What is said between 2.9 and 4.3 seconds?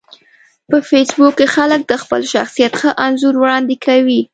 انځور وړاندې کوي